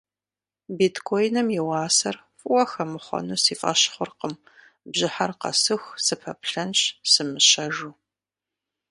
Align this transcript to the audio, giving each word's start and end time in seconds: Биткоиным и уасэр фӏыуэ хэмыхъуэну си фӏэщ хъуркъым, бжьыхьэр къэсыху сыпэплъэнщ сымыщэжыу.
Биткоиным 0.77 1.47
и 1.57 1.59
уасэр 1.67 2.15
фӏыуэ 2.39 2.63
хэмыхъуэну 2.71 3.41
си 3.43 3.53
фӏэщ 3.59 3.81
хъуркъым, 3.93 4.33
бжьыхьэр 4.89 5.31
къэсыху 5.41 5.97
сыпэплъэнщ 6.05 6.79
сымыщэжыу. 7.11 7.93